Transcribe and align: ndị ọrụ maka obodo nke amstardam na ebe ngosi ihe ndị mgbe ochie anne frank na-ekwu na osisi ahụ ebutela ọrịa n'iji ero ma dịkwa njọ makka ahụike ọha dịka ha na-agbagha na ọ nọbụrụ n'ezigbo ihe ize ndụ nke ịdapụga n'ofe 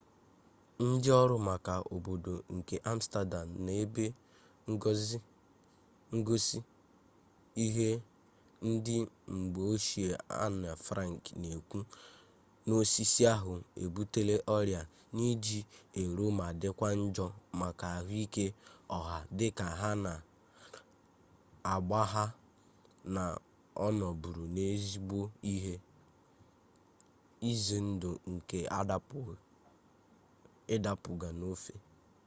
ndị 0.93 1.09
ọrụ 1.21 1.35
maka 1.49 1.73
obodo 1.93 2.33
nke 2.55 2.75
amstardam 2.91 3.47
na 3.65 3.71
ebe 3.83 4.05
ngosi 6.17 6.57
ihe 7.65 7.89
ndị 8.69 8.95
mgbe 9.35 9.61
ochie 9.73 10.07
anne 10.43 10.69
frank 10.85 11.19
na-ekwu 11.41 11.79
na 12.65 12.71
osisi 12.81 13.21
ahụ 13.35 13.53
ebutela 13.83 14.35
ọrịa 14.55 14.81
n'iji 15.15 15.59
ero 16.01 16.23
ma 16.39 16.47
dịkwa 16.59 16.89
njọ 17.03 17.27
makka 17.59 17.87
ahụike 17.97 18.45
ọha 18.97 19.17
dịka 19.37 19.65
ha 19.79 19.89
na-agbagha 20.05 22.25
na 23.15 23.23
ọ 23.85 23.87
nọbụrụ 23.99 24.43
n'ezigbo 24.55 25.19
ihe 25.53 25.73
ize 27.51 27.77
ndụ 27.89 28.11
nke 28.33 28.57
ịdapụga 30.75 31.29
n'ofe 31.39 31.73